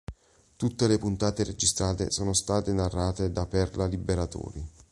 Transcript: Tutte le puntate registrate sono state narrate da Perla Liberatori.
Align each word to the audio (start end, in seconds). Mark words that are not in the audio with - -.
Tutte 0.55 0.87
le 0.87 0.97
puntate 0.97 1.43
registrate 1.43 2.09
sono 2.09 2.33
state 2.33 2.73
narrate 2.73 3.31
da 3.31 3.45
Perla 3.45 3.85
Liberatori. 3.85 4.67